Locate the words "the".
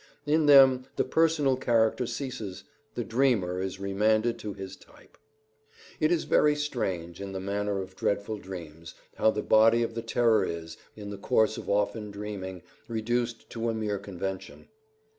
0.95-1.03, 2.95-3.03, 7.33-7.39, 9.29-9.43, 9.93-10.01, 11.11-11.19